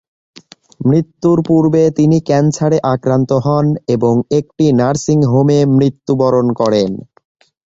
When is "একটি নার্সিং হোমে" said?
4.31-5.59